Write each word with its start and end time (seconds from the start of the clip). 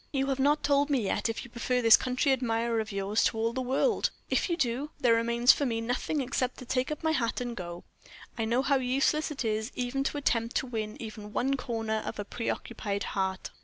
You 0.11 0.25
have 0.29 0.39
not 0.39 0.63
told 0.63 0.89
me 0.89 1.03
yet 1.03 1.29
if 1.29 1.43
you 1.43 1.51
prefer 1.51 1.79
this 1.79 1.95
country 1.95 2.31
admirer 2.31 2.79
of 2.79 2.91
yours 2.91 3.23
to 3.25 3.37
all 3.37 3.53
the 3.53 3.61
world; 3.61 4.09
if 4.31 4.49
you 4.49 4.57
do, 4.57 4.89
there 4.99 5.13
remains 5.13 5.51
for 5.51 5.63
me 5.63 5.79
nothing 5.79 6.21
except 6.21 6.57
to 6.57 6.65
take 6.65 6.89
up 6.91 7.03
my 7.03 7.11
hat 7.11 7.39
and 7.39 7.55
go. 7.55 7.83
I 8.35 8.45
know 8.45 8.63
how 8.63 8.77
useless 8.77 9.29
it 9.29 9.45
is 9.45 9.71
even 9.75 10.03
to 10.05 10.17
attempt 10.17 10.55
to 10.55 10.65
win 10.65 10.99
even 10.99 11.33
one 11.33 11.55
corner 11.55 12.01
of 12.03 12.17
a 12.17 12.25
preoccupied 12.25 13.03
heart." 13.13 13.51